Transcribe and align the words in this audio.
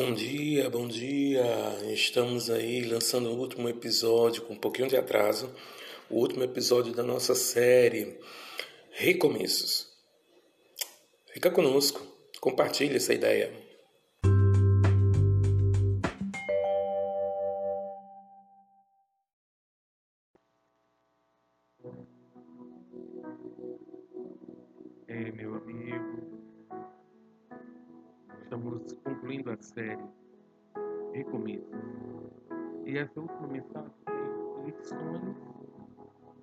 Bom 0.00 0.14
dia, 0.14 0.70
bom 0.70 0.86
dia. 0.86 1.42
Estamos 1.92 2.48
aí 2.50 2.84
lançando 2.84 3.30
o 3.30 3.36
último 3.36 3.68
episódio 3.68 4.42
com 4.42 4.54
um 4.54 4.56
pouquinho 4.56 4.86
de 4.86 4.96
atraso, 4.96 5.52
o 6.08 6.20
último 6.20 6.44
episódio 6.44 6.92
da 6.92 7.02
nossa 7.02 7.34
série 7.34 8.16
Recomeços. 8.92 9.88
Fica 11.32 11.50
conosco, 11.50 12.00
compartilhe 12.40 12.94
essa 12.94 13.12
ideia. 13.12 13.52
Série 29.78 30.08
Recomeço. 31.12 31.70
E 32.84 32.98
essa 32.98 33.20
última 33.20 33.46
mensagem 33.46 33.92
tem 34.06 34.64
lições 34.66 35.36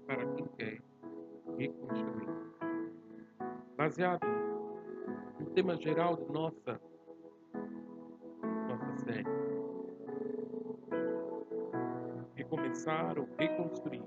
para 0.07 0.25
quem 0.25 0.45
quer 0.57 0.81
reconstruir. 1.57 2.29
Baseado 3.75 4.25
no 5.39 5.45
tema 5.47 5.75
geral 5.75 6.15
de 6.15 6.31
nossa, 6.31 6.79
nossa 8.69 8.97
série. 9.03 9.25
Recomeçar 12.35 13.19
ou 13.19 13.27
reconstruir. 13.37 14.03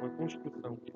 Uma 0.00 0.10
construção 0.16 0.76
que 0.76 0.92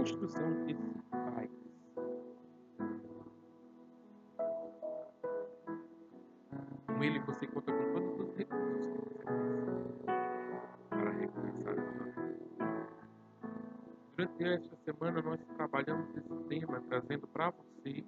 construção 0.00 0.64
que 0.64 0.74
se 0.74 1.00
faz. 1.10 1.50
Com 6.86 7.04
ele 7.04 7.18
você 7.20 7.46
conta 7.46 7.70
com 7.70 7.92
todos 7.92 8.28
os 8.28 8.34
recursos 8.34 8.86
que 8.86 8.94
você 8.94 9.24
para 10.88 11.10
recomeçar 11.10 11.78
a 11.78 11.82
sua 11.82 12.04
vida. 12.04 12.86
Durante 14.16 14.44
esta 14.44 14.76
semana 14.76 15.20
nós 15.20 15.40
trabalhamos 15.56 16.16
esse 16.16 16.34
tema 16.48 16.80
trazendo 16.88 17.26
para 17.28 17.50
você 17.50 18.02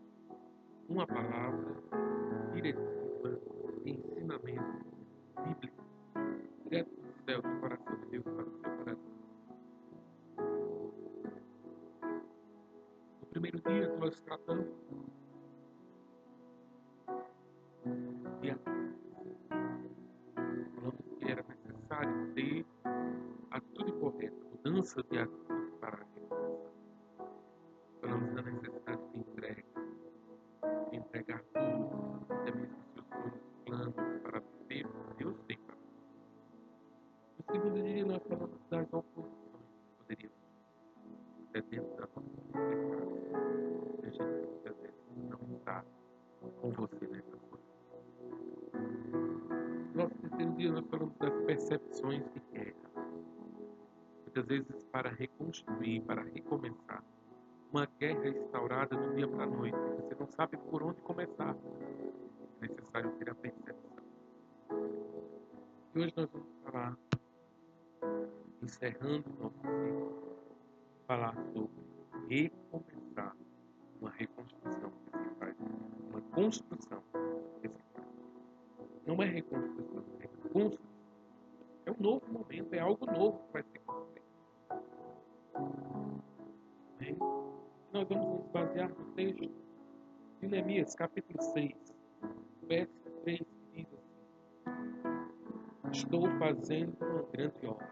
uma 0.88 1.06
palavra 1.06 1.76
diretiva 2.54 2.91
dia 14.12 14.18
nós 14.18 14.20
tratamos 14.20 14.66
de 18.40 18.50
atitude. 18.50 18.92
Falamos 20.74 21.00
que 21.18 21.30
era 21.30 21.44
necessário 21.48 22.34
ter 22.34 22.66
atitude 23.50 23.92
correta, 23.92 24.36
mudança 24.50 25.02
de 25.10 25.18
atitude 25.18 25.51
dia 50.62 50.70
nós 50.70 50.86
falamos 50.86 51.16
das 51.16 51.34
percepções 51.44 52.22
de 52.32 52.40
guerra. 52.52 52.74
Muitas 54.22 54.46
vezes 54.46 54.84
para 54.92 55.10
reconstruir, 55.10 56.00
para 56.02 56.22
recomeçar. 56.22 57.02
Uma 57.72 57.86
guerra 57.98 58.28
instaurada 58.28 58.96
do 58.96 59.14
dia 59.16 59.26
para 59.26 59.42
a 59.42 59.46
noite. 59.46 59.76
Você 59.96 60.14
não 60.14 60.26
sabe 60.28 60.56
por 60.56 60.84
onde 60.84 61.00
começar. 61.00 61.56
É 62.60 62.68
necessário 62.68 63.10
ter 63.12 63.30
a 63.30 63.34
percepção. 63.34 63.96
E 65.94 65.98
hoje 65.98 66.14
nós 66.16 66.30
vamos 66.30 66.48
falar, 66.62 66.96
encerrando 68.62 69.24
o 69.30 69.42
nosso 69.42 69.58
ciclo, 69.58 70.46
falar 71.08 71.34
sobre 71.52 71.82
recomeçar 72.28 73.36
uma 74.00 74.10
reconstrução 74.10 74.92
que 75.06 75.18
se 75.18 75.34
faz. 75.40 75.56
Uma 76.08 76.20
construção 76.20 76.81
Estou 96.12 96.28
fazendo 96.38 96.94
uma 97.00 97.22
grande 97.32 97.66
obra, 97.66 97.90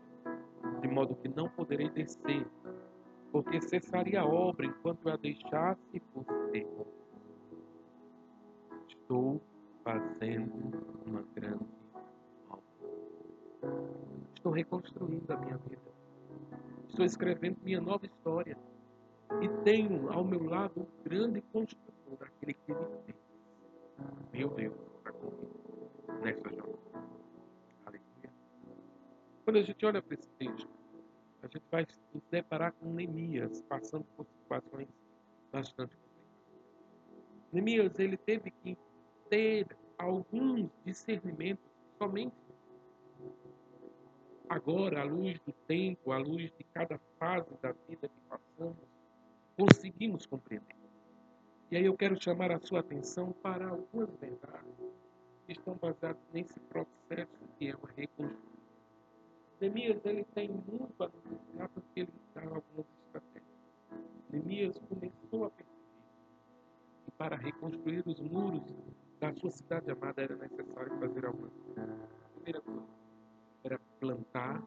de 0.83 0.89
modo 0.89 1.17
que 1.17 1.29
não 1.29 1.49
poderei 1.49 1.89
descer, 1.89 2.47
porque 3.33 3.63
cessaria 3.63 4.21
a 4.21 4.27
obra 4.27 4.67
enquanto 4.67 5.09
eu 5.09 5.15
a 5.15 5.17
deixasse 5.17 6.01
por 6.13 6.27
tempo. 6.53 6.87
Estou 8.87 9.41
fazendo 9.83 10.85
uma 11.07 11.23
grande 11.35 11.65
obra. 12.51 13.73
Estou 14.37 14.53
reconstruindo 14.53 15.33
a 15.33 15.37
minha 15.39 15.57
vida. 15.57 15.91
Estou 16.91 17.07
escrevendo 17.07 17.57
minha 17.63 17.81
nova 17.81 18.05
história. 18.05 18.59
E 19.41 19.49
tenho 19.65 20.13
ao 20.13 20.27
meu 20.27 20.45
lado 20.45 20.83
um 20.83 21.03
grande 21.05 21.41
construtor, 21.41 22.19
aquele 22.21 22.53
que 22.53 22.75
me 22.75 22.85
fez. 23.07 23.17
Meu 24.31 24.51
Deus, 24.51 24.90
Quando 29.51 29.59
a 29.59 29.63
gente 29.63 29.85
olha 29.85 30.01
para 30.01 30.15
esse 30.15 30.31
texto, 30.39 30.71
a 31.43 31.49
gente 31.49 31.65
vai 31.73 31.85
se 31.85 32.23
deparar 32.31 32.73
com 32.75 32.93
Neemias 32.93 33.61
passando 33.63 34.05
por 34.17 34.25
situações 34.25 34.87
bastante 35.51 35.97
complicadas. 35.97 37.53
Neemias, 37.53 37.99
ele 37.99 38.17
teve 38.17 38.53
que 38.53 38.79
ter 39.29 39.67
alguns 39.99 40.71
discernimentos 40.85 41.69
somente 41.99 42.37
agora, 44.49 45.01
à 45.01 45.05
luz 45.05 45.41
do 45.41 45.53
tempo, 45.67 46.13
à 46.13 46.19
luz 46.19 46.53
de 46.57 46.63
cada 46.73 46.97
fase 47.19 47.53
da 47.61 47.73
vida 47.89 48.09
que 48.09 48.21
passamos, 48.29 48.77
conseguimos 49.59 50.27
compreender. 50.27 50.77
E 51.73 51.77
aí 51.77 51.87
eu 51.87 51.97
quero 51.97 52.23
chamar 52.23 52.53
a 52.53 52.61
sua 52.61 52.79
atenção 52.79 53.33
para 53.33 53.67
algumas 53.67 54.15
verdades 54.15 54.77
que 55.45 55.55
estão 55.55 55.75
baseadas 55.75 56.23
nesse 56.33 56.61
processo 56.61 57.49
que 57.59 57.67
é 57.67 57.75
uma 57.75 57.91
reconstrução. 57.97 58.50
Neemias 59.61 60.03
ele 60.07 60.25
tem 60.35 60.49
muito 60.49 61.03
a 61.05 61.09
nos 61.09 61.27
ensinar 61.27 61.69
porque 61.69 62.01
ele 62.01 62.13
dá 62.35 62.41
algumas 62.43 62.87
estratégias. 63.05 63.45
Neemias 64.31 64.79
começou 64.89 65.45
a 65.45 65.51
perceber 65.51 65.81
que 67.05 67.11
para 67.11 67.37
reconstruir 67.37 68.03
os 68.07 68.19
muros 68.21 68.63
da 69.21 69.35
sua 69.35 69.51
cidade 69.51 69.91
amada 69.91 70.23
era 70.23 70.35
necessário 70.35 70.99
fazer 70.99 71.27
algumas 71.27 71.53
coisas. 71.53 71.91
A 72.25 72.29
primeira 72.35 72.61
coisa 72.63 72.87
era 73.65 73.79
plantar 74.01 74.63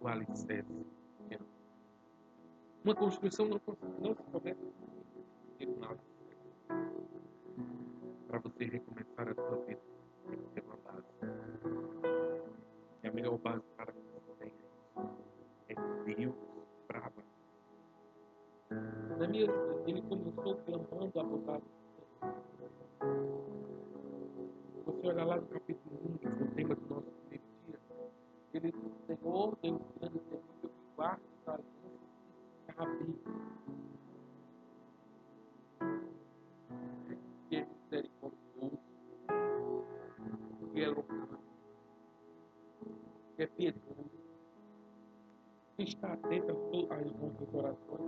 o 0.00 0.06
alicerce. 0.06 0.86
Uma 2.84 2.94
construção 2.94 3.48
não, 3.48 3.60
não 3.98 4.14
se 4.14 4.22
começa 4.30 4.60
com 4.62 5.64
um 5.64 5.84
alicerce. 5.84 6.06
Para 8.28 8.38
você 8.38 8.64
recomeçar 8.64 9.28
a 9.28 9.34
sua 9.34 9.56
vida, 9.64 9.80
tem 10.28 10.38
que 10.38 10.50
ter 10.50 10.62
uma 10.62 10.76
base. 10.76 11.06
E 13.02 13.08
a 13.08 13.12
melhor 13.12 13.38
base 13.38 13.64
para 13.76 13.92
a 19.44 19.46
Neemias, 19.46 19.50
ele 19.86 20.02
começou 20.02 20.56
clamando 20.64 21.20
a 21.20 21.22
bondade 21.22 21.64
você 24.86 25.08
olha 25.08 25.24
lá 25.24 25.36
no 25.36 25.46
capítulo 25.46 26.00
1, 26.04 26.18
que 26.18 26.26
é 26.26 26.30
o 26.30 26.50
tema 26.54 26.74
do 26.74 26.94
nosso 26.94 27.10
primeiro 27.28 27.44
dia, 27.66 27.78
ele 28.54 28.72
diz, 28.72 28.92
Senhor, 29.06 29.56
Deus 29.62 29.80
grande 30.00 30.16
e 30.16 30.20
terrível, 30.20 30.42
que 30.62 30.70
guarda 30.96 31.22
os 31.22 31.48
alianças 31.48 31.66
que 32.66 32.72
cabe. 32.72 33.14
Que 37.48 37.56
é 37.56 37.66
misericordioso, 37.66 38.78
que 40.72 40.80
é 40.80 40.88
louvado. 40.88 41.38
que 43.36 43.42
é 43.42 43.46
piedoso, 43.46 44.10
que 45.76 45.82
está 45.82 46.12
atento 46.14 46.52
às 46.90 47.12
nossas 47.20 47.54
orações, 47.54 48.00
às 48.00 48.05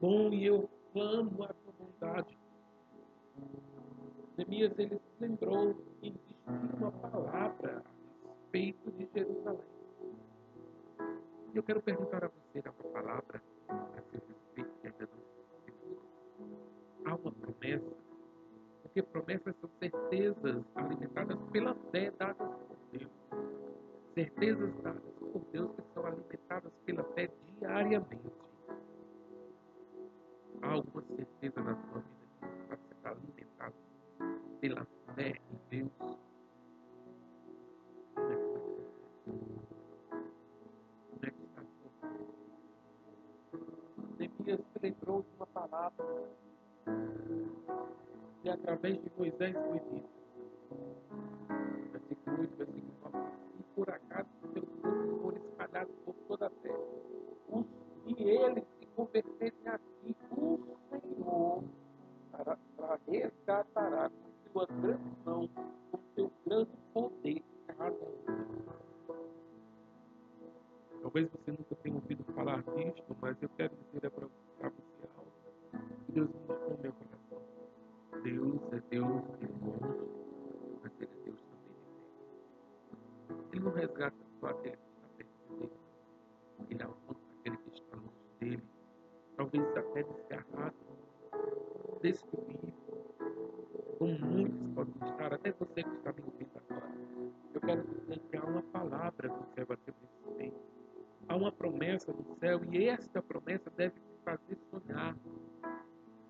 bom 0.00 0.32
e 0.32 0.46
eu 0.46 0.68
clamo 0.92 1.44
a 1.44 1.48
tua 1.48 1.72
bondade. 1.78 2.38
Neemias, 4.36 4.78
ele 4.78 4.96
se 4.96 5.20
lembrou 5.20 5.74
que 6.00 6.08
existia 6.08 6.76
uma 6.76 6.92
palavra 6.92 7.82
a 8.24 8.28
respeito 8.28 8.90
de 8.92 9.08
Jerusalém. 9.14 9.66
E 11.52 11.56
eu 11.56 11.62
quero 11.62 11.82
perguntar 11.82 12.24
a 12.24 12.28
você 12.28 12.60
uma 12.60 12.92
palavra 12.92 13.42
a 13.68 14.02
seu 14.10 14.20
respeito 14.28 14.70
ainda 14.84 15.08
não 15.12 15.22
Há 17.04 17.14
uma 17.16 17.32
promessa, 17.32 17.92
porque 18.82 19.02
promessas 19.02 19.54
são 19.60 19.70
certezas 19.78 20.64
alimentadas 20.74 21.38
pela 21.50 21.74
fé 21.90 22.10
dadas 22.12 22.48
por 22.48 22.76
Deus. 22.92 23.10
Certezas 24.14 24.74
dadas 24.82 25.02
por 25.18 25.44
Deus 25.52 25.70
que 25.74 25.82
são 25.94 26.06
alimentadas 26.06 26.72
pela 26.84 27.04
fé 27.14 27.30
diariamente. 27.58 28.51
Há 30.62 30.72
alguma 30.72 31.02
certeza 31.02 31.60
na 31.60 31.74
sua 31.74 32.00
vida 32.00 32.22
que 32.40 32.46
está 32.46 32.76
sendo 32.76 33.08
alimentada 33.08 33.74
pela 34.60 34.86
fé 35.14 35.34
em 35.50 35.58
Deus? 35.68 35.90
Como 41.10 41.24
é 41.24 41.30
que 41.30 41.42
está? 41.42 41.62
Neemias 44.18 44.60
se 44.72 44.78
lembrou 44.80 45.22
de 45.22 45.28
uma 45.36 45.46
palavra 45.48 46.06
que 48.42 48.48
através 48.48 49.02
de 49.02 49.12
Moisés 49.18 49.54
foi 49.54 49.80
dita. 49.90 50.08
Versículo 51.92 52.40
8, 52.40 52.56
versículo 52.56 52.94
9. 53.12 53.18
E 53.58 53.62
por 53.74 53.90
acaso 53.90 54.28
seu 54.52 54.62
povo 54.62 55.22
for 55.22 55.36
espalhado 55.36 55.90
por 56.04 56.14
toda 56.28 56.46
a 56.46 56.50
terra. 56.50 56.78
E 58.06 58.22
eles 58.22 58.64
se 58.78 58.86
converterem 58.94 59.68
a 59.68 59.78
resgatará 63.18 64.10
com 64.10 64.52
sua 64.52 64.66
grande 64.66 65.16
mão, 65.24 65.48
com 65.90 65.98
seu 66.14 66.32
grande 66.46 66.70
poder. 66.92 67.44
Talvez 71.02 71.28
você 71.30 71.50
nunca 71.50 71.74
tenha 71.82 71.94
ouvido 71.96 72.24
falar 72.32 72.62
disto, 72.62 73.16
mas 73.20 73.36
eu 73.42 73.48
quero 73.50 73.74
dizer 73.92 74.10
para 74.10 74.26
você 74.26 74.62
algo. 74.62 74.76
Deus 76.08 76.28
ministrou 76.28 76.78
meu 76.82 76.92
coração. 76.92 77.42
Deus 78.22 78.72
é 78.72 78.80
Deus 78.90 79.22
de 79.40 79.46
bons, 79.46 79.96
mas 80.82 80.92
Ele 81.00 81.10
é 81.10 81.24
Deus 81.24 81.40
também 81.42 81.74
de. 83.28 83.56
Ele 83.56 83.64
não 83.64 83.72
resgata 83.72 84.16
só 84.40 84.46
aquele 84.46 84.76
que 84.76 84.82
está 84.92 85.08
perto 85.16 85.54
dele. 85.56 85.72
Ele 86.70 86.82
alcança 86.82 87.20
aquele 87.40 87.56
que 87.56 87.70
está 87.70 87.96
longe 87.96 88.10
dele. 88.38 88.62
Talvez 89.36 89.76
até 89.76 90.02
desgarrado, 90.02 90.76
desferido, 92.00 92.51
como 94.02 94.18
muitos 94.18 94.68
podem 94.74 94.94
estar, 95.10 95.32
até 95.32 95.52
você 95.52 95.84
que 95.84 95.94
está 95.94 96.12
me 96.12 96.22
ouvindo 96.22 96.50
agora. 96.68 96.90
Eu 97.54 97.60
quero 97.60 97.82
dizer 97.84 98.18
que 98.18 98.36
há 98.36 98.44
uma 98.44 98.62
palavra 98.62 99.28
do 99.28 99.44
céu 99.54 99.66
a 99.70 99.76
teu 99.76 99.94
respeito. 100.00 100.60
Há 101.28 101.36
uma 101.36 101.52
promessa 101.52 102.12
do 102.12 102.24
céu 102.40 102.60
e 102.72 102.88
esta 102.88 103.22
promessa 103.22 103.70
deve 103.76 103.94
te 104.00 104.18
fazer 104.24 104.58
sonhar, 104.72 105.16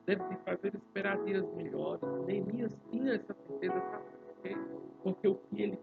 deve 0.04 0.22
te 0.22 0.36
fazer 0.44 0.74
esperar 0.74 1.24
dias 1.24 1.50
melhores. 1.54 2.02
Neemias 2.26 2.78
tinha 2.90 3.14
essa 3.14 3.32
certeza, 3.32 3.80
sabe 3.80 4.04
por 4.04 4.42
quê? 4.42 4.56
Porque 5.02 5.28
o 5.28 5.34
que 5.34 5.62
ele 5.62 5.78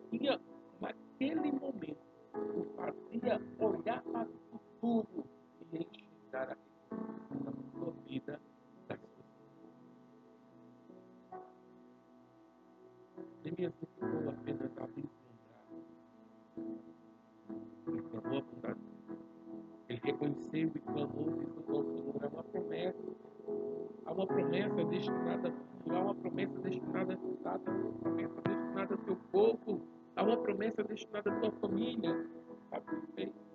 promessa 31.06 31.30
destinada 31.30 31.30
à 31.30 31.40
tua 31.40 31.52
família. 31.60 32.30
Sabe 32.70 32.96
o 32.96 33.49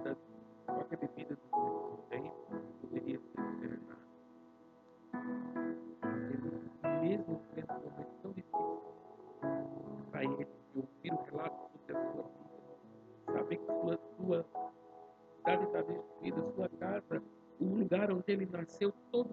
das 0.00 0.16
qualquer 0.66 0.98
bebida 0.98 1.36
do 1.36 1.98
tempo 2.10 2.34
poderia 2.80 3.18
ser 3.18 3.40
envenenada. 3.40 4.04
Mesmo 7.00 7.40
sendo 7.54 7.72
um 7.72 7.90
momento 7.90 8.14
tão 8.22 8.32
difícil 8.32 8.80
para 10.10 10.24
ele 10.24 10.46
de 10.72 10.78
ouvir 10.78 11.12
o 11.12 11.22
relato 11.24 11.70
sobre 11.72 11.96
a 11.96 12.12
sua 12.12 12.22
vida, 12.22 13.32
saber 13.32 13.56
que 13.56 13.66
sua, 13.66 13.98
sua 14.16 14.46
cidade 15.36 15.64
está 15.64 15.82
destruída, 15.82 16.52
sua 16.54 16.68
casa, 16.68 17.22
o 17.60 17.64
lugar 17.64 18.10
onde 18.10 18.24
ele 18.26 18.46
nasceu, 18.46 18.92
todos 19.10 19.23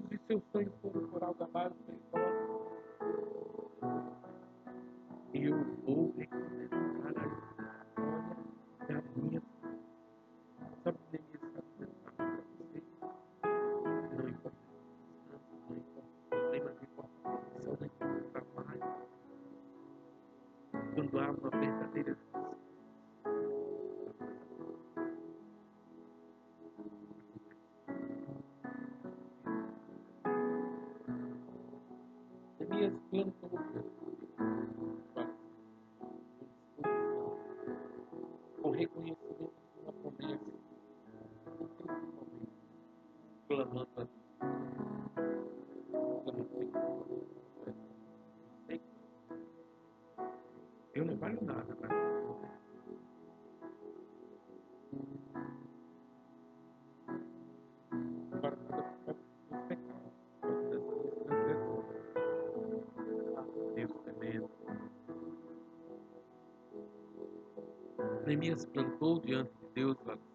Neemias 68.25 68.65
plantou 68.65 69.19
diante 69.19 69.51
de 69.51 69.73
Deus 69.73 69.97
no 69.99 70.05
céu 70.05 70.31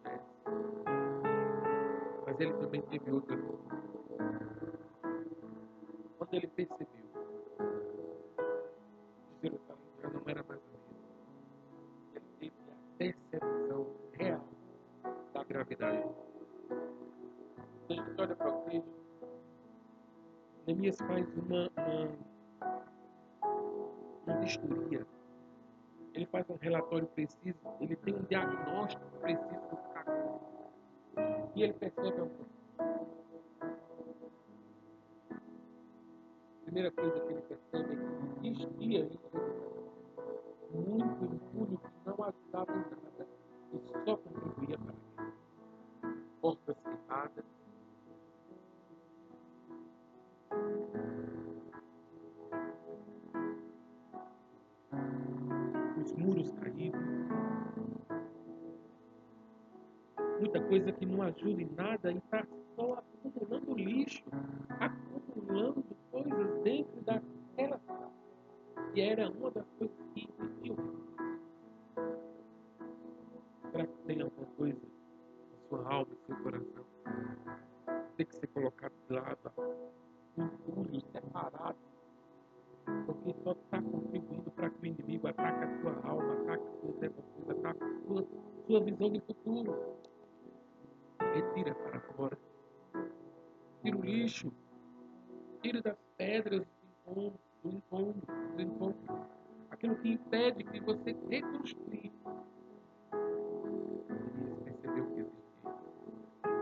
mas 2.36 2.40
ele 2.40 2.52
também 2.54 2.82
teve 2.82 3.10
outra 3.10 3.36
coisa. 3.36 3.62
Quando 6.18 6.34
ele 6.34 6.46
percebeu 6.48 7.05
um 26.48 26.56
relatório 26.56 27.06
preciso, 27.08 27.58
ele 27.80 27.96
tem 27.96 28.14
um 28.14 28.22
diagnóstico 28.22 29.04
preciso 29.20 29.60
do 29.70 29.76
que 29.76 29.88
está. 29.88 30.04
E 31.54 31.62
ele 31.62 31.72
percebe 31.72 32.08
alguma 32.08 32.28
coisa. 32.28 32.56
A 35.30 36.64
primeira 36.64 36.90
coisa 36.90 37.20
que 37.20 37.32
ele 37.32 37.42
percebe 37.42 37.94
é 37.94 38.40
que 38.40 38.48
existia 38.48 39.00
em 39.00 40.80
muito 40.80 41.24
entulho 41.24 41.78
que 41.78 41.90
não 42.04 42.24
ajudava 42.24 42.72
em 42.72 42.90
nada 42.90 43.28
e 43.72 43.78
só 44.04 44.16
contribuía 44.16 44.78
para 44.78 44.92
a 44.92 45.26
Portas 46.40 46.76
cerradas, 46.82 47.44
muros 56.26 56.50
caídos, 56.60 57.00
muita 60.40 60.60
coisa 60.60 60.90
que 60.90 61.06
não 61.06 61.22
ajuda 61.22 61.62
em 61.62 61.70
nada 61.76 62.10
e 62.10 62.16
está 62.16 62.44
só 62.74 62.94
acumulando 62.94 63.74
lixo, 63.74 64.24
acumulando 64.80 65.84
coisas 66.10 66.62
dentro 66.64 67.00
daquela 67.02 67.78
casa. 67.78 68.10
E 68.92 69.00
era 69.00 69.30
Tira 93.86 93.98
o 93.98 94.02
lixo. 94.02 94.52
Tira 95.62 95.80
das 95.80 95.96
pedras 96.16 96.66
do 97.04 97.36
encontro, 97.64 98.26
do 98.56 98.60
encontro. 98.60 99.16
Aquilo 99.70 99.94
que 99.98 100.08
impede 100.08 100.64
que 100.64 100.80
você 100.80 101.16
reconstrua. 101.30 102.10
Neemias 104.24 104.58
percebeu 104.64 105.06
que 105.06 105.20
existia. 105.20 105.72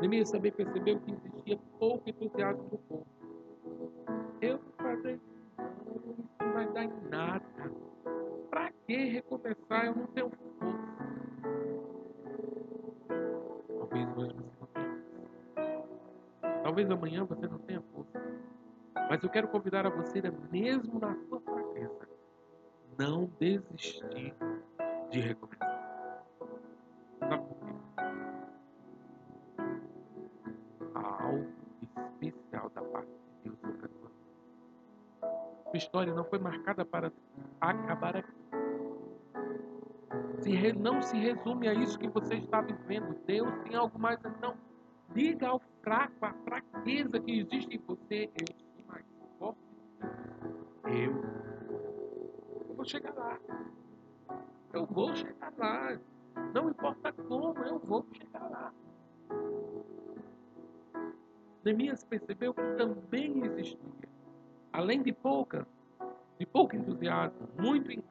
Neemias 0.00 0.31
também 0.31 0.52
percebeu 0.52 1.00
que 1.00 1.12
existia 1.12 1.59
pouco 1.78 2.11
entusiasmo 2.11 2.69
do 2.69 2.76
povo. 2.76 3.07
Eu 4.43 4.59
vou 4.59 4.73
fazer 4.76 5.14
isso, 5.14 5.25
isso 5.97 6.28
não 6.40 6.52
vai 6.52 6.71
dar 6.75 6.85
em 6.85 7.09
nada. 7.09 7.73
Para 8.50 8.71
que 8.87 8.97
recomeçar? 8.97 9.87
Eu 9.87 9.97
não 9.97 10.07
tenho 10.09 10.31
Talvez 16.85 16.91
amanhã 16.91 17.25
você 17.25 17.47
não 17.47 17.59
tenha 17.59 17.81
força. 17.95 18.23
Mas 19.09 19.23
eu 19.23 19.31
quero 19.31 19.49
convidar 19.49 19.87
a 19.87 19.91
você, 19.91 20.21
mesmo 20.50 20.99
na 20.99 21.14
sua 21.29 21.41
fraqueza, 21.41 22.09
não 22.99 23.26
desistir 23.38 24.35
de 25.11 25.21
recomeçar. 25.21 26.25
Sabe 27.21 27.45
por 27.49 27.57
quê? 27.59 27.75
Há 30.95 31.23
algo 31.25 31.47
especial 31.83 32.71
da 32.71 32.83
parte 32.83 33.09
de 33.09 33.50
Deus 33.50 33.59
sobre 33.61 33.87
a 33.87 33.88
sua 35.71 35.76
história 35.76 36.14
não 36.14 36.25
foi 36.25 36.38
marcada 36.38 36.85
para 36.85 37.11
acabar 37.61 38.17
aqui. 38.17 38.33
Se 40.41 40.50
re- 40.50 40.73
não 40.75 41.00
se 41.03 41.17
resume 41.19 41.67
a 41.69 41.75
isso 41.75 41.99
que 41.99 42.09
você 42.09 42.35
está 42.37 42.61
vivendo. 42.61 43.14
Deus 43.26 43.50
tem 43.64 43.75
algo 43.75 43.99
mais. 43.99 44.21
Então, 44.25 44.55
diga 45.14 45.49
ao 45.49 45.61
fraco, 45.83 46.25
à 46.25 46.33
fraqueza 46.85 47.19
que 47.21 47.41
existe 47.41 47.76
em 47.76 47.79
você. 47.79 48.31
Eu 48.35 48.55
sou 48.59 48.85
mais 48.87 49.05
forte. 49.38 49.61
Eu. 50.85 52.75
Vou 52.76 52.85
chegar 52.85 53.14
lá. 53.14 53.38
Eu 54.73 54.87
vou 54.87 55.14
chegar 55.14 55.53
lá. 55.57 55.99
Não 56.53 56.69
importa 56.69 57.12
como, 57.12 57.59
eu 57.64 57.79
vou 57.79 58.07
chegar 58.12 58.50
lá. 58.50 58.75
Neemias 61.64 62.05
percebeu 62.05 62.53
que 62.53 62.62
também 62.76 63.43
existia, 63.47 63.79
além 64.71 65.03
de 65.03 65.12
pouca, 65.12 65.67
de 66.38 66.45
pouco 66.45 66.76
entusiasmo, 66.76 67.49
muito 67.59 67.91
en- 67.91 68.03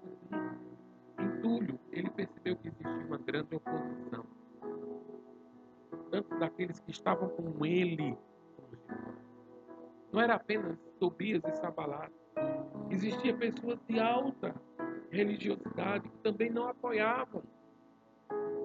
entulho, 1.20 1.80
ele 1.92 2.10
percebeu 2.10 2.56
que 2.58 2.70
existia 2.70 3.06
uma 3.06 3.18
grande 3.20 3.56
oposição. 3.56 4.26
Tanto 6.10 6.40
daqueles 6.40 6.80
que 6.80 6.90
estavam 6.90 7.30
com 7.30 7.64
ele, 7.64 8.18
não 10.14 10.22
era 10.22 10.36
apenas 10.36 10.78
Tobias 11.00 11.42
e 11.44 11.52
Sabalat. 11.54 12.12
Existia 12.92 13.36
pessoas 13.36 13.80
de 13.90 14.00
alta 14.00 14.54
religiosidade 15.10 16.08
que 16.08 16.18
também 16.20 16.52
não 16.52 16.68
apoiavam. 16.68 17.42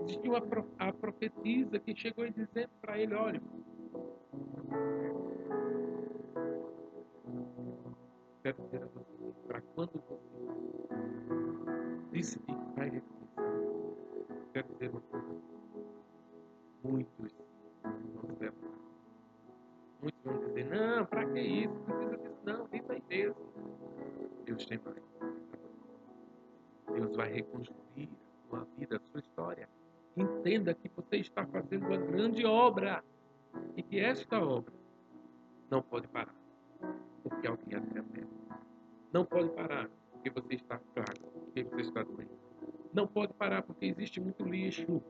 Existia 0.03 0.41
pro- 0.43 0.69
a 0.79 0.93
profetisa 0.93 1.79
que 1.79 1.97
chegou 1.97 2.27
e 2.27 2.31
dizendo 2.31 2.71
para 2.81 2.99
ele, 2.99 3.15
olha, 3.15 3.41
a 8.45 8.53
para 9.47 9.61
quando 9.75 9.93
você 9.93 10.19
decidir 12.11 12.55
que 12.57 12.77
vai 12.77 12.89
recomeçar, 12.91 13.45
quero 14.53 14.69
dizer 14.75 14.91
uma 14.91 15.01
coisa, 15.01 15.27
muitos 16.85 17.18
não, 20.99 21.07
para 21.07 21.25
que 21.27 21.41
isso? 21.41 21.75
Não 21.87 21.97
precisa 21.97 22.17
disso, 22.19 22.41
não, 22.45 22.65
viva 22.67 22.93
aí 22.93 23.03
mesmo. 23.09 23.37
Deus 24.45 24.67
tem 24.67 24.81
mais. 24.85 25.03
Deus 26.93 27.17
vai 27.17 27.33
reconstruir 27.33 28.09
a 28.11 28.49
sua 28.49 28.67
vida, 28.77 28.97
a 28.97 29.01
sua 29.11 29.21
história. 29.21 29.69
Entenda 30.17 30.75
que 30.75 30.89
você 30.89 31.19
está 31.19 31.47
fazendo 31.47 31.87
uma 31.87 31.97
grande 31.99 32.45
obra 32.45 33.05
e 33.77 33.83
que 33.83 34.01
esta 34.01 34.43
obra 34.43 34.75
não 35.71 35.83
pode 35.83 36.09
parar, 36.09 36.35
porque 37.23 37.47
alguém 37.47 37.75
a 37.75 37.79
atrapalha. 37.79 38.27
Não 39.13 39.25
pode 39.25 39.51
parar 39.51 39.89
porque 40.11 40.31
você 40.31 40.55
está 40.55 40.81
fraco, 40.95 41.31
porque 41.31 41.63
você 41.63 41.83
está 41.83 42.03
doente. 42.03 42.33
Não 42.93 43.07
pode 43.07 43.33
parar 43.35 43.63
porque 43.63 43.87
existe 43.87 44.21
muito 44.21 44.43
lixo. 44.45 45.01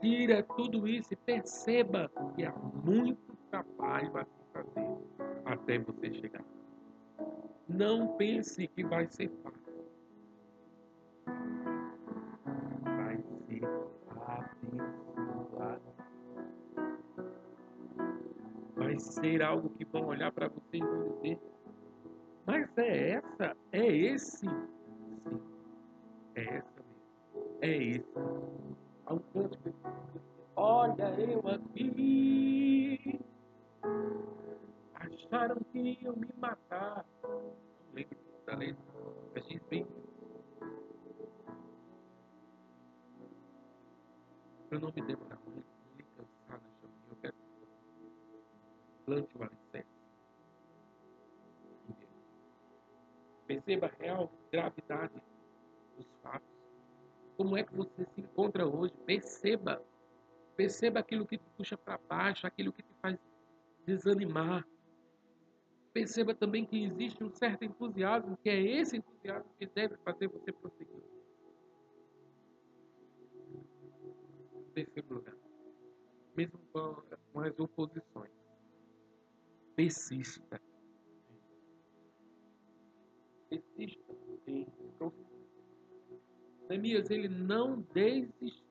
Tira 0.00 0.44
tudo 0.44 0.86
isso 0.86 1.12
e 1.12 1.16
perceba 1.16 2.08
que 2.36 2.44
há 2.44 2.52
muito 2.52 3.36
trabalho 3.50 4.16
a 4.16 4.24
se 4.24 4.44
fazer 4.52 5.01
até 5.52 5.78
você 5.78 6.12
chegar. 6.14 6.44
Não 7.68 8.16
pense 8.16 8.66
que 8.68 8.84
vai 8.84 9.06
ser 9.06 9.30
fácil. 9.42 9.62
Vai 12.84 13.16
ser 13.22 13.64
abençoado. 14.16 15.82
Vai 18.76 18.98
ser 18.98 19.42
algo 19.42 19.70
que 19.70 19.84
vão 19.84 20.06
olhar 20.06 20.32
para 20.32 20.48
você 20.48 20.78
e 20.78 20.80
vão 20.80 21.08
dizer: 21.16 21.40
Mas 22.46 22.78
é 22.78 23.10
essa? 23.10 23.56
É 23.72 23.86
esse? 23.86 24.46
Acharam 35.62 35.64
que 35.64 35.98
iam 36.02 36.16
me 36.16 36.28
matar. 36.36 37.06
Não 37.22 37.54
lembro 37.92 38.18
da 38.46 38.56
letra. 38.56 38.84
Mas 39.34 39.86
Eu 44.70 44.80
não 44.80 44.90
me 44.90 45.02
demorar 45.02 45.38
muito, 45.44 45.66
me 45.96 46.02
cansar 46.04 46.60
no 46.62 46.78
caminho. 46.80 47.02
Eu 47.10 47.16
quero 47.16 47.34
que 47.34 49.04
plante 49.04 49.38
o 49.38 49.42
alicerce. 49.42 49.92
Perceba 53.46 53.86
a 53.86 54.02
real 54.02 54.32
gravidade 54.50 55.22
dos 55.96 56.06
fatos. 56.22 56.48
Como 57.36 57.56
é 57.56 57.62
que 57.62 57.74
você 57.74 58.06
se 58.14 58.20
encontra 58.22 58.66
hoje? 58.66 58.94
Perceba. 59.04 59.84
Perceba 60.56 61.00
aquilo 61.00 61.26
que 61.26 61.36
te 61.36 61.50
puxa 61.50 61.76
para 61.76 61.98
baixo, 61.98 62.46
aquilo 62.46 62.72
que 62.72 62.82
te 62.82 62.94
faz 62.94 63.18
desanimar. 63.84 64.66
Perceba 65.92 66.34
também 66.34 66.64
que 66.64 66.84
existe 66.84 67.22
um 67.22 67.30
certo 67.30 67.64
entusiasmo, 67.64 68.36
que 68.38 68.48
é 68.48 68.58
esse 68.58 68.96
entusiasmo 68.96 69.50
que 69.58 69.66
deve 69.66 69.96
fazer 69.98 70.26
você 70.28 70.50
prosseguir. 70.50 71.02
Terceiro 74.74 75.14
lugar, 75.14 75.36
mesmo 76.34 76.58
com, 76.72 77.02
com 77.30 77.40
as 77.40 77.58
oposições, 77.58 78.32
persista. 79.76 80.58
persista 83.50 84.16
em. 84.46 84.66
Neemias, 86.70 87.10
ele 87.10 87.28
não 87.28 87.82
desistiu. 87.92 88.62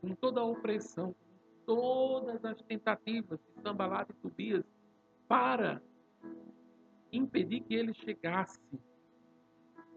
Com 0.00 0.14
toda 0.14 0.40
a 0.40 0.44
opressão, 0.44 1.14
todas 1.66 2.44
as 2.44 2.62
tentativas 2.62 3.40
de 3.40 3.62
Sambalat 3.62 4.08
e 4.08 4.14
Tobias 4.14 4.64
para 5.30 5.80
impedir 7.12 7.60
que 7.60 7.74
ele 7.76 7.94
chegasse 7.94 8.58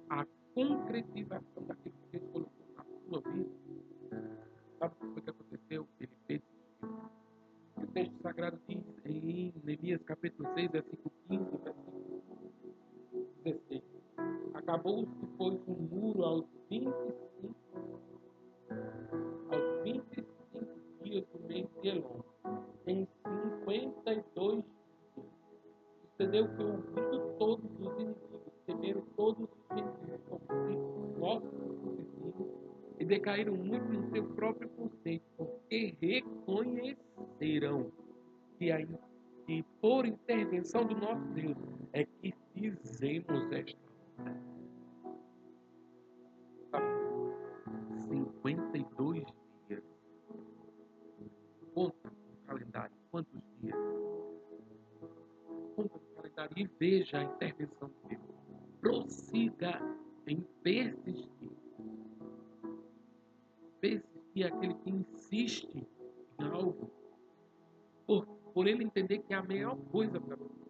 à 0.07 0.23
concretização 0.53 1.63
daquilo 1.65 1.95
que 2.11 2.19
Deus 2.19 2.31
colocou 2.31 2.67
na 2.77 2.83
sua 2.85 3.31
vida. 3.31 3.49
Sabe 4.77 4.93
o 4.93 4.99
que 4.99 5.13
foi 5.13 5.21
que 5.23 5.29
aconteceu? 5.31 5.87
Ele 5.99 6.11
persistiu. 6.27 6.53
O 7.77 7.87
texto 7.87 8.21
sagrado 8.21 8.61
diz 8.67 8.83
em 9.05 9.51
Neemias 9.63 10.03
capítulo 10.03 10.47
6, 10.53 10.71
versículo 10.71 11.11
15, 11.27 11.43
versículo 11.63 12.53
16. 13.43 13.83
Acabou-se, 14.53 15.27
pois, 15.35 15.59
um 15.67 15.73
muro 15.73 16.23
aos 16.25 16.45
25, 16.69 16.93
aos 19.49 19.83
25 19.83 21.03
dias 21.03 21.25
do 21.33 21.39
mês 21.47 21.67
de 21.81 21.87
Elon, 21.89 22.21
em 22.85 23.07
52 23.25 24.82
entendeu? 26.13 26.47
Que 26.47 26.63
o 26.63 26.67
mundo 26.67 27.35
todos 27.37 27.65
os 27.65 27.79
inimigos, 27.79 28.41
temeram 28.65 29.01
todos 29.15 29.43
os 29.43 29.77
inimigos, 29.77 30.21
como 30.29 30.41
se 30.65 30.73
inimigos, 32.01 32.47
e 32.99 33.05
decaíram 33.05 33.55
muito 33.55 33.85
no 33.85 34.09
seu 34.11 34.23
próprio 34.35 34.69
conceito, 34.69 35.23
porque 35.37 35.95
reconheceram 35.99 37.91
que, 38.57 38.71
aí, 38.71 38.87
que 39.45 39.63
por 39.81 40.05
intervenção 40.05 40.85
do 40.85 40.95
nosso 40.95 41.25
Deus 41.33 41.57
é 41.93 42.05
que 42.05 42.33
fizemos 42.53 43.51
esta 43.51 43.83
50 48.07 48.77
veja 56.79 57.19
a 57.19 57.23
intervenção 57.23 57.89
de 58.09 58.15
Deus. 58.15 58.21
Prossiga 58.81 59.81
em 60.27 60.41
persistir. 60.61 61.51
Persistir 63.79 64.45
é 64.45 64.47
aquele 64.47 64.73
que 64.75 64.89
insiste 64.89 65.69
em 65.75 66.45
algo 66.45 66.89
por, 68.05 68.25
por 68.53 68.67
ele 68.67 68.83
entender 68.83 69.19
que 69.19 69.33
é 69.33 69.37
a 69.37 69.43
melhor 69.43 69.77
coisa 69.91 70.19
para 70.19 70.35
você. 70.35 70.63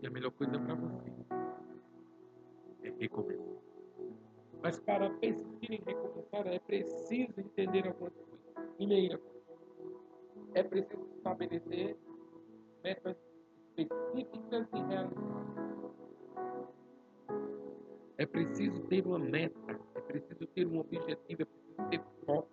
E 0.00 0.06
a 0.06 0.10
melhor 0.10 0.30
coisa 0.32 0.58
para 0.58 0.74
você 0.74 1.12
é 2.82 2.90
recomeçar. 2.98 3.46
Mas 4.62 4.80
para 4.80 5.10
persistir 5.10 5.72
em 5.72 5.82
recomeçar 5.84 6.46
é 6.46 6.58
preciso 6.58 7.40
entender 7.40 7.86
algumas 7.86 8.12
coisas. 8.14 8.74
Primeira 8.76 9.18
coisa, 9.18 9.38
é 10.54 10.62
preciso 10.62 11.06
estabelecer 11.16 11.96
metas 12.82 13.27
específicas 13.78 14.66
e 14.74 14.78
realizáveis. 14.88 15.48
É 18.18 18.26
preciso 18.26 18.80
ter 18.88 19.06
uma 19.06 19.18
meta, 19.18 19.80
é 19.94 20.00
preciso 20.00 20.46
ter 20.48 20.66
um 20.66 20.80
objetivo, 20.80 21.42
é 21.42 21.44
preciso 21.44 21.88
ter 21.90 22.02
foco. 22.26 22.48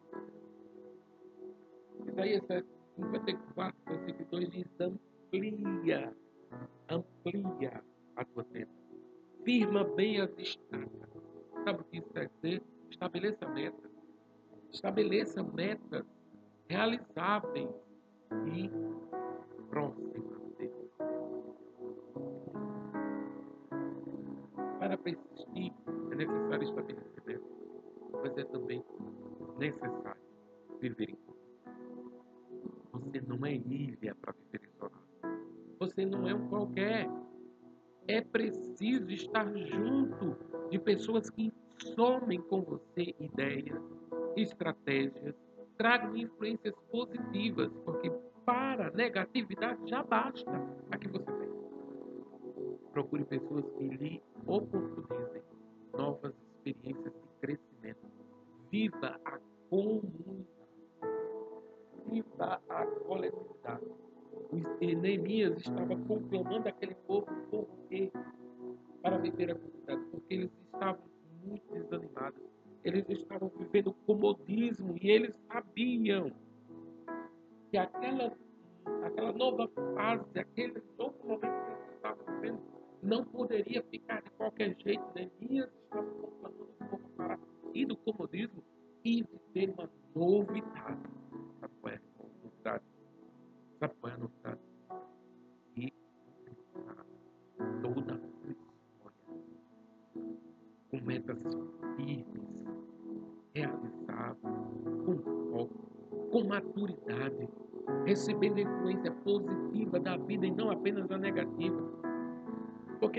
Isaías 2.08 2.44
54, 2.96 3.76
versículo 3.88 4.28
2 4.30 4.50
diz: 4.52 4.68
amplia, 4.80 6.16
amplia 6.90 7.84
a 8.16 8.26
tua 8.26 8.44
tenda, 8.46 8.70
firma 9.44 9.84
bem 9.84 10.22
as 10.22 10.38
estacas. 10.38 10.90
Sabe 11.64 11.82
o 11.82 11.84
que 11.86 11.98
isso 11.98 12.10
quer 12.14 12.30
dizer? 12.30 12.62
Estabeleça 12.92 13.50
metas. 13.50 13.92
Estabeleça 14.72 15.42
metas 15.42 16.06
realizáveis 16.68 17.70
Para 24.86 25.00
persistir, 25.00 25.74
é 26.12 26.16
necessário 26.16 26.64
estabelecer 26.64 27.42
mas 28.22 28.38
é 28.38 28.44
também 28.44 28.86
necessário 29.58 30.22
viver 30.80 31.10
em 31.10 31.18
Você 32.94 33.22
não 33.22 33.44
é 33.48 33.56
ilha 33.56 34.14
para 34.14 34.32
viver 34.34 34.70
isolado. 34.70 35.40
Você 35.80 36.06
não 36.06 36.30
é 36.30 36.36
um 36.36 36.48
qualquer. 36.50 37.10
É 38.08 38.22
preciso 38.22 39.10
estar 39.10 39.52
junto 39.58 40.38
de 40.70 40.78
pessoas 40.78 41.32
que 41.32 41.52
somem 41.96 42.40
com 42.44 42.62
você 42.62 43.16
ideias, 43.20 43.82
estratégias, 44.38 45.34
tragam 45.80 46.16
influências 46.16 46.76
positivas, 46.92 47.72
porque 47.86 48.12
para 48.46 48.92
negatividade 48.92 49.90
já 49.90 50.04
basta 50.04 50.52
a 50.92 50.98
que 51.00 51.08
você 51.08 51.26
tem. 51.26 51.50
Procure 52.94 53.26
pessoas 53.26 53.66
que 53.72 53.88
lhe 53.88 54.22
oportunizem 54.48 55.44
novas 55.94 56.34
experiências 56.66 57.14
de 57.14 57.30
crescimento. 57.42 58.06
Viva 58.72 59.20
a 59.26 59.40
comunidade. 59.70 60.48
Viva 62.10 62.62
a 62.70 62.86
coletividade. 62.86 63.86
O 64.52 65.02
Neemias 65.02 65.58
estava 65.58 65.96
conclamando 66.08 66.68
aquele 66.68 66.96
povo 67.08 67.28
por 67.50 67.68
quê? 67.90 68.12
Para 69.02 69.18
viver 69.18 69.52
a 69.52 69.56
comunidade, 69.56 70.02
porque 70.12 70.34
eles 70.34 70.52
estavam 70.74 71.06
muito 71.44 71.74
desanimados. 71.74 72.42
Eles 72.84 73.10
estavam 73.10 73.50
vivendo 73.58 73.94
comodismo 74.06 74.96
e 75.02 75.10
eles 75.10 75.36
sabiam 75.48 76.32
que 77.72 77.78
aquela, 77.78 78.32
aquela 79.04 79.32
nova 79.34 79.68
fase, 79.96 80.40
aquele 80.40 80.82
novo 80.98 81.16
momento 81.24 81.66
que 81.66 81.72
eles 81.72 81.96
estavam 81.96 82.26
vivendo, 82.36 82.60
não 83.02 83.24
poderia 83.24 83.84
ficar 83.84 84.24
qualquer 84.56 84.76
jeito. 84.84 85.04
Neemias 85.14 85.35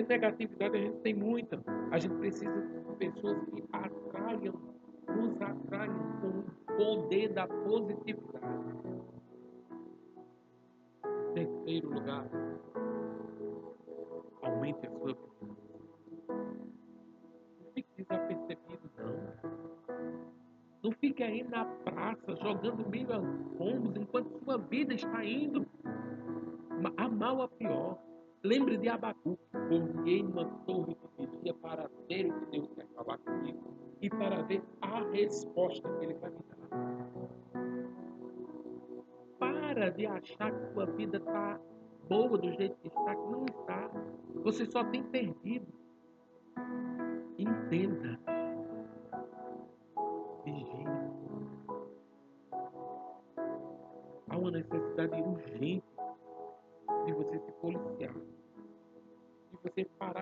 negatividade 0.07 0.77
a 0.77 0.81
gente 0.81 0.99
tem 1.01 1.15
muita. 1.15 1.63
A 1.91 1.99
gente 1.99 2.15
precisa 2.17 2.53
de 2.53 2.97
pessoas 2.97 3.39
que 3.51 3.65
atraiam, 3.73 4.55
nos 5.09 5.41
atraiam 5.41 6.21
com 6.21 6.29
o 6.29 6.77
poder 6.77 7.33
da 7.33 7.47
positividade. 7.47 8.47
Terceiro 11.35 11.93
lugar, 11.93 12.27
aumente 14.43 14.87
a 14.87 14.91
sua 14.91 15.15
vigilância. 15.15 15.57
Não 17.61 17.73
fique 17.75 17.89
desapercebido, 17.97 18.91
não. 18.97 19.57
Não 20.83 20.93
fique 20.93 21.23
aí 21.23 21.43
na 21.43 21.65
praça 21.65 22.37
jogando 22.37 22.89
mil 22.89 23.09
pombos 23.59 23.97
enquanto 23.97 24.39
sua 24.45 24.57
vida 24.57 24.95
está 24.95 25.25
indo 25.25 25.67
a 26.97 27.09
mal 27.09 27.43
a 27.43 27.49
pior. 27.49 27.99
Lembre 28.43 28.79
de 28.79 28.89
Abacu. 28.89 29.39
Olhei 29.71 30.23
numa 30.23 30.45
torre 30.65 30.95
de 30.95 31.27
vigia 31.27 31.55
para 31.55 31.91
ver 32.09 32.27
o 32.27 32.41
que 32.41 32.47
Deus 32.53 32.69
quer 32.75 32.87
falar 32.95 33.19
comigo 33.19 33.75
e 34.01 34.09
para 34.09 34.43
ver 34.43 34.63
a 34.81 35.01
resposta 35.11 35.89
que 35.95 36.05
Ele 36.05 36.15
vai 36.15 36.31
me 36.31 36.39
dar. 36.49 36.57
Para 39.39 39.91
de 39.91 40.07
achar 40.07 40.53
que 40.53 40.73
sua 40.73 40.87
vida 40.87 41.17
está 41.19 41.61
boa 42.09 42.39
do 42.39 42.53
jeito 42.53 42.77
que 42.81 42.89
está, 42.89 43.15
que 43.15 43.31
não 43.31 43.45
está. 43.45 43.91
Você 44.45 44.67
só 44.67 44.85
tem 44.85 45.03
perdido. 45.03 45.67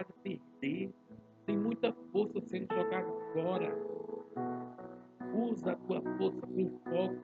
De 0.02 0.12
perder. 0.22 0.94
Tem 1.46 1.59
muita 1.59 1.92
força 2.11 2.40
sendo 2.40 2.74
jogada 2.74 3.12
fora. 3.33 3.76
Usa 5.35 5.72
a 5.72 5.76
tua 5.76 6.00
força 6.16 6.46
com 6.46 6.78
foco. 6.90 7.14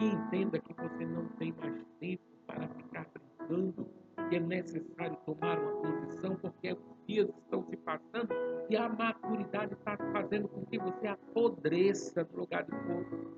E 0.00 0.06
entenda 0.06 0.58
que 0.58 0.74
você 0.74 1.04
não 1.04 1.26
tem 1.38 1.52
mais 1.52 1.84
tempo 2.00 2.22
para 2.46 2.68
ficar 2.68 3.06
brincando. 3.12 3.86
Que 4.28 4.36
é 4.36 4.40
necessário 4.40 5.16
tomar 5.24 5.58
uma 5.58 5.72
posição, 5.82 6.36
porque 6.36 6.76
passando 7.88 8.34
e 8.68 8.76
a 8.76 8.88
maturidade 8.88 9.72
está 9.72 9.96
fazendo 10.12 10.46
com 10.48 10.64
que 10.66 10.78
você 10.78 11.06
apodreça 11.06 12.28
no 12.32 12.40
lugar 12.40 12.64
de, 12.64 12.70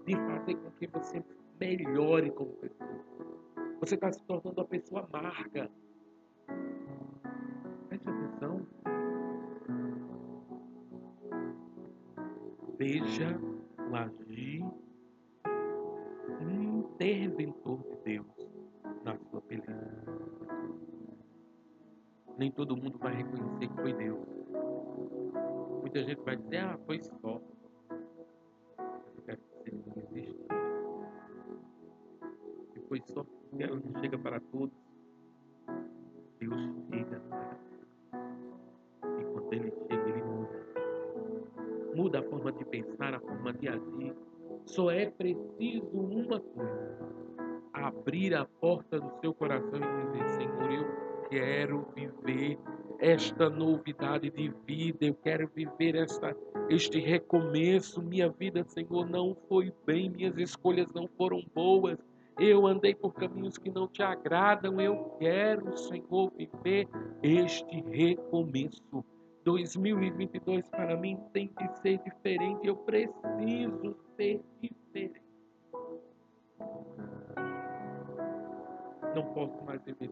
de 0.07 0.17
fazer 0.17 0.55
com 0.57 0.71
que 0.73 0.87
você 0.89 1.25
melhore 1.61 2.31
como 2.33 2.51
pessoa. 2.55 2.91
Você 3.81 3.95
está 3.95 4.13
se 4.13 4.23
tornando 4.25 4.60
Veja 12.81 13.39
o 13.91 13.95
agir 13.95 14.65
interventor 16.41 17.83
de 17.83 17.97
Deus 18.05 18.49
na 19.05 19.19
sua 19.19 19.43
beleza. 19.43 20.03
Nem 22.39 22.51
todo 22.51 22.75
mundo 22.75 22.97
vai 22.99 23.17
reconhecer 23.17 23.69
que 23.69 23.83
foi 23.83 23.93
Deus. 23.93 24.27
Muita 25.83 26.03
gente 26.05 26.23
vai 26.23 26.39
dizer, 26.39 26.57
ah, 26.57 26.79
foi 26.87 27.03
só. 27.03 27.43
Eu 28.79 29.23
quero 29.27 29.41
não 29.87 30.03
existe. 30.03 30.47
Se 32.73 32.81
foi 32.89 33.03
só, 33.13 33.27
ela 33.59 33.79
não 33.79 34.01
chega 34.01 34.19
para 34.19 34.41
todos. 34.41 34.80
Esta 53.41 53.49
novidade 53.49 54.29
de 54.29 54.53
vida, 54.67 55.07
eu 55.07 55.15
quero 55.15 55.49
viver 55.55 55.95
esta, 55.95 56.37
este 56.69 57.01
recomeço. 57.01 58.03
Minha 58.03 58.29
vida, 58.29 58.63
Senhor, 58.65 59.09
não 59.09 59.35
foi 59.49 59.73
bem, 59.87 60.11
minhas 60.11 60.37
escolhas 60.37 60.87
não 60.95 61.09
foram 61.17 61.43
boas. 61.55 61.99
Eu 62.39 62.67
andei 62.67 62.95
por 62.95 63.15
caminhos 63.15 63.57
que 63.57 63.71
não 63.71 63.89
te 63.89 64.03
agradam. 64.03 64.79
Eu 64.79 65.17
quero, 65.19 65.75
Senhor, 65.79 66.31
viver 66.37 66.87
este 67.23 67.81
recomeço. 67.81 69.03
2022 69.45 70.69
para 70.69 70.95
mim 70.99 71.19
tem 71.33 71.49
que 71.49 71.67
ser 71.81 71.99
diferente. 72.05 72.67
Eu 72.67 72.77
preciso 72.77 73.97
ser 74.17 74.43
diferente. 74.61 75.23
Não 79.15 79.25
posso 79.33 79.65
mais 79.65 79.83
viver 79.83 80.11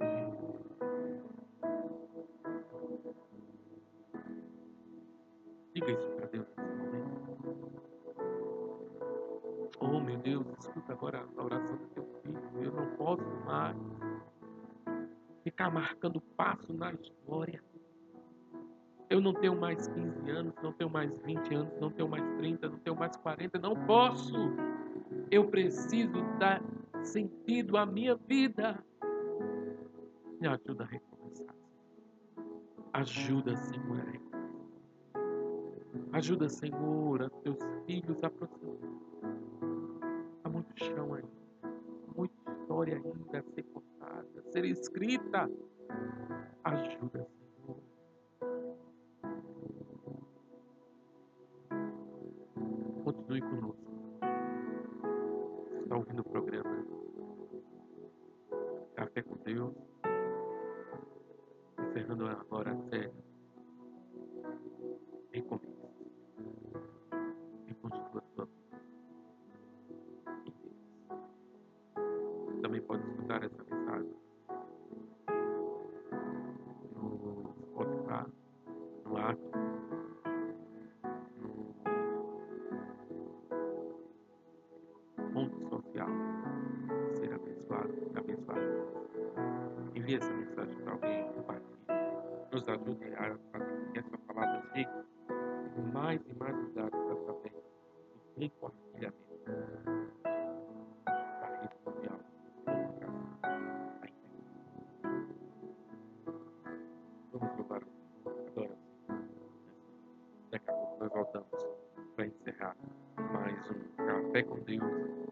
Diga 5.79 5.93
isso 5.93 6.11
para 6.11 6.27
Deus 6.27 6.47
nesse 6.57 6.77
momento. 6.77 7.83
Oh, 9.79 10.01
meu 10.01 10.19
Deus, 10.19 10.45
escuta 10.59 10.93
agora 10.93 11.25
a 11.37 11.45
oração 11.45 11.77
do 11.77 11.87
teu 11.91 12.05
filho. 12.21 12.65
Eu 12.65 12.73
não 12.73 12.97
posso 12.97 13.23
mais 13.47 13.77
ficar 15.45 15.71
marcando 15.71 16.21
passo 16.37 16.73
na 16.73 16.93
história. 16.95 17.63
Eu 19.09 19.21
não 19.21 19.33
tenho 19.33 19.55
mais 19.55 19.87
15 19.87 20.29
anos, 20.29 20.53
não 20.61 20.73
tenho 20.73 20.91
mais 20.91 21.17
20 21.23 21.55
anos, 21.55 21.73
não 21.81 21.93
tenho 21.93 22.09
mais 22.09 22.29
30, 22.39 22.69
não 22.71 22.79
tenho 22.81 22.97
mais 22.97 23.17
40, 23.17 23.59
não 23.61 23.87
posso. 23.87 24.35
Eu 25.31 25.49
preciso 25.49 26.25
dar 26.41 26.61
sentido 27.05 27.77
à 27.77 27.87
minha 27.87 28.17
vida. 28.17 28.83
Me 30.41 30.49
ajuda 30.49 30.83
a 30.83 30.87
recomeçar. 30.89 31.55
Ajuda, 32.95 33.57
Senhor, 33.57 34.01
a 34.01 34.03
recomeçar. 34.03 34.28
Ajuda, 36.13 36.49
Senhor, 36.49 37.23
a 37.23 37.31
teus 37.31 37.59
filhos 37.87 38.23
a 38.23 38.29
aproximar. 38.29 38.77
Há 40.43 40.49
muito 40.49 40.73
chão 40.77 41.15
ainda, 41.15 41.29
muita 42.17 42.53
história 42.53 42.97
ainda 42.97 43.39
a 43.39 43.43
ser 43.55 43.63
contada, 43.65 44.29
a 44.39 44.53
ser 44.53 44.65
escrita. 44.65 45.51
Ajuda, 46.65 47.18
Nos 92.59 92.69
ajude 92.69 93.15
a 93.15 93.39
fazer 93.53 93.93
que 93.93 93.99
essa 94.01 94.19
palavra 94.27 94.61
chegue 94.75 94.91
mais 95.93 96.21
e 96.27 96.35
mais 96.35 96.57
lugares 96.57 96.93
através 96.93 97.55
do 98.37 98.51
compartilhamento 98.51 99.15
da 101.05 101.47
rede 101.61 101.77
social. 101.85 102.21
Vamos 107.33 107.57
louvar 107.59 107.83
o 107.85 108.29
Adora. 108.49 108.77
Daqui 110.51 110.69
a 110.69 110.97
nós 110.99 111.13
voltamos 111.13 111.69
para 112.17 112.27
encerrar 112.27 112.77
mais 113.33 113.71
um 113.71 114.05
Café 114.05 114.43
com 114.43 114.59
Deus 114.65 115.29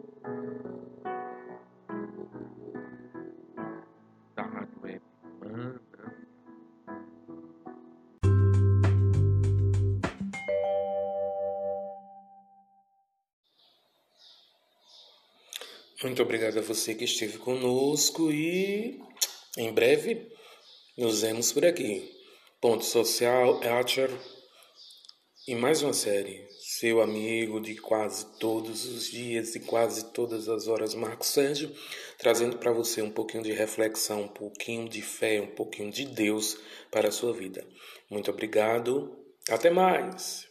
Muito 16.06 16.22
obrigado 16.22 16.56
a 16.60 16.62
você 16.62 16.94
que 16.94 17.04
esteve 17.04 17.36
conosco 17.36 18.30
e 18.30 19.00
em 19.58 19.72
breve 19.72 20.30
nos 20.96 21.22
vemos 21.22 21.52
por 21.52 21.66
aqui. 21.66 22.08
Ponto 22.60 22.84
Social, 22.84 23.60
Archer 23.64 24.08
e 25.48 25.56
mais 25.56 25.82
uma 25.82 25.92
série. 25.92 26.46
Seu 26.60 27.02
amigo 27.02 27.60
de 27.60 27.74
quase 27.74 28.38
todos 28.38 28.84
os 28.84 29.10
dias 29.10 29.56
e 29.56 29.60
quase 29.60 30.12
todas 30.12 30.48
as 30.48 30.68
horas, 30.68 30.94
Marcos 30.94 31.26
Sérgio, 31.26 31.74
trazendo 32.18 32.56
para 32.56 32.70
você 32.70 33.02
um 33.02 33.10
pouquinho 33.10 33.42
de 33.42 33.52
reflexão, 33.52 34.22
um 34.22 34.28
pouquinho 34.28 34.88
de 34.88 35.02
fé, 35.02 35.40
um 35.40 35.56
pouquinho 35.56 35.90
de 35.90 36.04
Deus 36.04 36.56
para 36.88 37.08
a 37.08 37.12
sua 37.12 37.32
vida. 37.32 37.66
Muito 38.08 38.30
obrigado. 38.30 39.12
Até 39.50 39.70
mais! 39.70 40.45